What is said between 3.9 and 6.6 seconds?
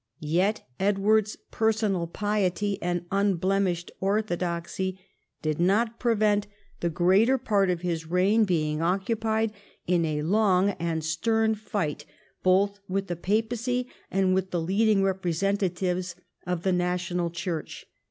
orthodoxy did not prevent